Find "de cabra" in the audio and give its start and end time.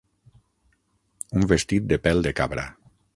2.29-2.65